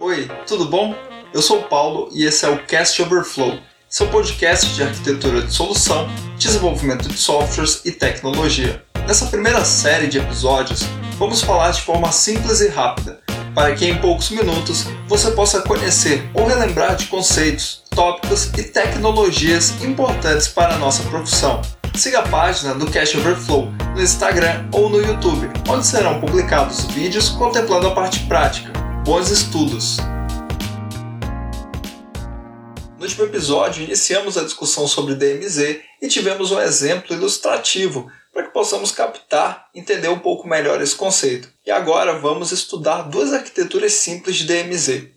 [0.00, 0.94] Oi, tudo bom?
[1.32, 5.52] Eu sou o Paulo e esse é o Cast Overflow, seu podcast de arquitetura de
[5.52, 8.84] solução, desenvolvimento de softwares e tecnologia.
[9.06, 10.82] Nessa primeira série de episódios,
[11.16, 13.20] vamos falar de forma simples e rápida,
[13.54, 19.82] para que em poucos minutos você possa conhecer ou relembrar de conceitos, tópicos e tecnologias
[19.82, 21.62] importantes para a nossa profissão.
[21.94, 27.28] Siga a página do Cash Overflow no Instagram ou no YouTube, onde serão publicados vídeos
[27.28, 28.83] contemplando a parte prática.
[29.04, 29.98] Bons estudos!
[32.96, 38.54] No último episódio, iniciamos a discussão sobre DMZ e tivemos um exemplo ilustrativo para que
[38.54, 41.50] possamos captar e entender um pouco melhor esse conceito.
[41.66, 45.08] E agora vamos estudar duas arquiteturas simples de DMZ.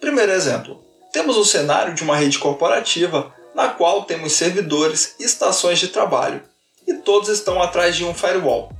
[0.00, 0.82] Primeiro exemplo:
[1.12, 6.42] temos o cenário de uma rede corporativa na qual temos servidores e estações de trabalho,
[6.88, 8.72] e todos estão atrás de um firewall.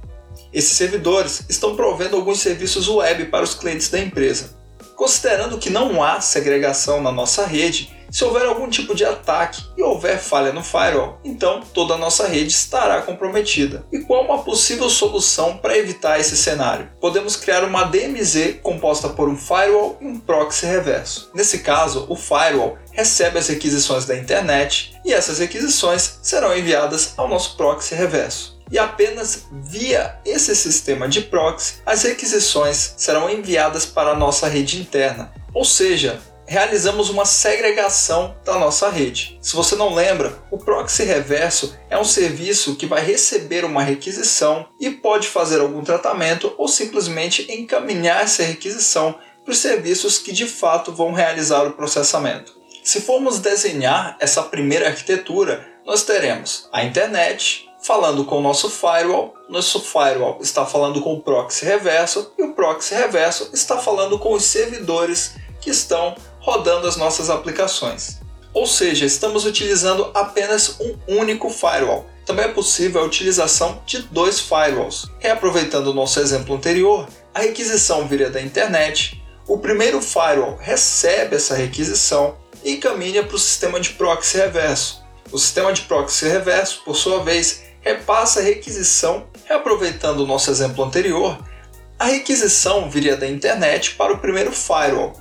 [0.56, 4.56] Esses servidores estão provendo alguns serviços web para os clientes da empresa.
[4.96, 9.82] Considerando que não há segregação na nossa rede, se houver algum tipo de ataque e
[9.82, 13.84] houver falha no firewall, então toda a nossa rede estará comprometida.
[13.92, 16.88] E qual uma possível solução para evitar esse cenário?
[17.02, 21.30] Podemos criar uma DMZ composta por um firewall e um proxy reverso.
[21.34, 27.28] Nesse caso, o firewall recebe as requisições da internet e essas requisições serão enviadas ao
[27.28, 34.10] nosso proxy reverso e apenas via esse sistema de proxy as requisições serão enviadas para
[34.10, 35.32] a nossa rede interna.
[35.54, 39.38] Ou seja, realizamos uma segregação da nossa rede.
[39.42, 44.66] Se você não lembra, o proxy reverso é um serviço que vai receber uma requisição
[44.80, 50.46] e pode fazer algum tratamento ou simplesmente encaminhar essa requisição para os serviços que de
[50.46, 52.56] fato vão realizar o processamento.
[52.82, 59.34] Se formos desenhar essa primeira arquitetura, nós teremos a internet falando com o nosso firewall,
[59.48, 64.32] nosso firewall está falando com o proxy reverso e o proxy reverso está falando com
[64.32, 68.20] os servidores que estão rodando as nossas aplicações.
[68.52, 72.06] Ou seja, estamos utilizando apenas um único firewall.
[72.24, 75.10] Também é possível a utilização de dois firewalls.
[75.18, 81.54] Reaproveitando o nosso exemplo anterior, a requisição viria da internet, o primeiro firewall recebe essa
[81.54, 85.04] requisição e encaminha para o sistema de proxy reverso.
[85.30, 90.82] O sistema de proxy reverso, por sua vez, repassa a requisição, reaproveitando o nosso exemplo
[90.82, 91.38] anterior,
[91.96, 95.12] a requisição viria da internet para o primeiro firewall,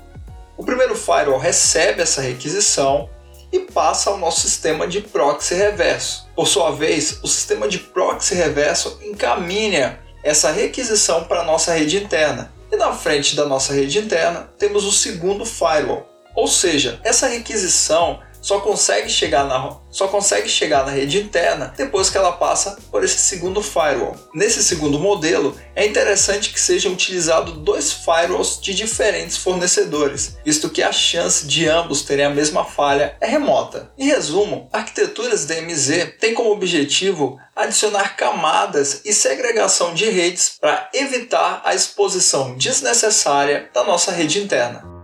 [0.58, 3.08] o primeiro firewall recebe essa requisição
[3.52, 6.28] e passa ao nosso sistema de proxy reverso.
[6.36, 11.98] Por sua vez, o sistema de proxy reverso encaminha essa requisição para a nossa rede
[11.98, 12.52] interna.
[12.72, 16.10] E na frente da nossa rede interna temos o segundo firewall.
[16.34, 22.12] Ou seja, essa requisição só consegue chegar na, só consegue chegar na rede interna depois
[22.12, 24.16] que ela passa por esse segundo firewall.
[24.36, 30.84] Nesse segundo modelo, é interessante que sejam utilizados dois firewalls de diferentes fornecedores, visto que
[30.84, 33.92] a chance de ambos terem a mesma falha é remota.
[33.98, 41.64] Em resumo, arquiteturas DMZ têm como objetivo adicionar camadas e segregação de redes para evitar
[41.66, 44.95] a exposição desnecessária da nossa rede interna.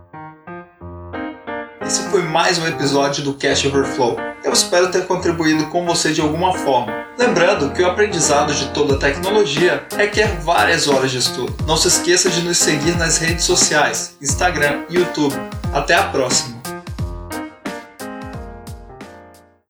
[1.92, 4.16] Esse foi mais um episódio do Cash Overflow.
[4.42, 6.90] Eu espero ter contribuído com você de alguma forma.
[7.18, 11.54] Lembrando que o aprendizado de toda tecnologia requer várias horas de estudo.
[11.66, 15.34] Não se esqueça de nos seguir nas redes sociais, Instagram e YouTube.
[15.70, 16.51] Até a próxima!